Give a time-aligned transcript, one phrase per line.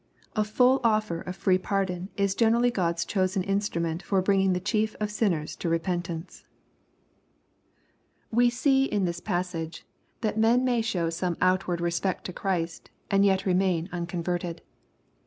[0.35, 4.59] —A full offer of free pardon is generally God's choseq kisti ument for bringing the
[4.59, 6.43] chief of sinners to repentance
[8.33, 8.33] LUEB^ CHAP.
[8.33, 8.35] vn.
[8.35, 9.85] 23£ We see in ills passage
[10.21, 14.63] that men may show some outward respect to Christ, and yet remain unconverted.